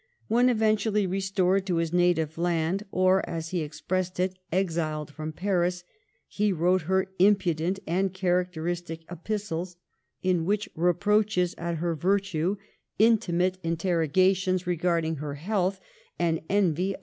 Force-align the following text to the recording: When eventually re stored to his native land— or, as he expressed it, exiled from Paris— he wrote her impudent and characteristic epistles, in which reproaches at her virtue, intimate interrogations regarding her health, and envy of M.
When 0.27 0.49
eventually 0.49 1.05
re 1.05 1.19
stored 1.19 1.67
to 1.67 1.75
his 1.75 1.93
native 1.93 2.35
land— 2.39 2.85
or, 2.91 3.23
as 3.29 3.49
he 3.49 3.61
expressed 3.61 4.19
it, 4.19 4.33
exiled 4.51 5.11
from 5.13 5.31
Paris— 5.31 5.83
he 6.27 6.51
wrote 6.51 6.81
her 6.89 7.05
impudent 7.19 7.77
and 7.85 8.11
characteristic 8.11 9.01
epistles, 9.11 9.75
in 10.23 10.43
which 10.43 10.67
reproaches 10.75 11.53
at 11.59 11.75
her 11.75 11.93
virtue, 11.93 12.57
intimate 12.97 13.59
interrogations 13.61 14.65
regarding 14.65 15.17
her 15.17 15.35
health, 15.35 15.79
and 16.17 16.41
envy 16.49 16.95
of 16.95 16.99
M. 16.99 16.99